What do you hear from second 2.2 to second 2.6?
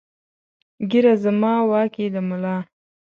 ملا